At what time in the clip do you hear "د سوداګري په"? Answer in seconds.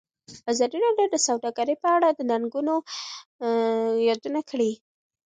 1.11-1.87